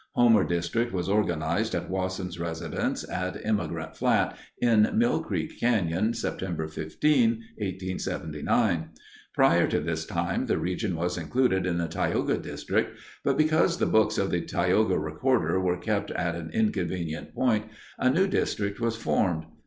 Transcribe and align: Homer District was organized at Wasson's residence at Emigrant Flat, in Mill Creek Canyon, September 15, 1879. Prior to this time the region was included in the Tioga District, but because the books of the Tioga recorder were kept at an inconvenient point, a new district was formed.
Homer 0.13 0.43
District 0.43 0.91
was 0.91 1.07
organized 1.07 1.75
at 1.75 1.87
Wasson's 1.87 2.39
residence 2.39 3.07
at 3.07 3.37
Emigrant 3.45 3.95
Flat, 3.95 4.35
in 4.57 4.89
Mill 4.97 5.21
Creek 5.21 5.59
Canyon, 5.59 6.15
September 6.15 6.67
15, 6.67 7.29
1879. 7.59 8.89
Prior 9.35 9.67
to 9.67 9.79
this 9.79 10.03
time 10.07 10.47
the 10.47 10.57
region 10.57 10.95
was 10.95 11.19
included 11.19 11.67
in 11.67 11.77
the 11.77 11.87
Tioga 11.87 12.39
District, 12.39 12.97
but 13.23 13.37
because 13.37 13.77
the 13.77 13.85
books 13.85 14.17
of 14.17 14.31
the 14.31 14.41
Tioga 14.41 14.97
recorder 14.97 15.59
were 15.59 15.77
kept 15.77 16.09
at 16.09 16.33
an 16.33 16.49
inconvenient 16.51 17.35
point, 17.35 17.65
a 17.99 18.09
new 18.09 18.25
district 18.25 18.79
was 18.79 18.95
formed. 18.97 19.45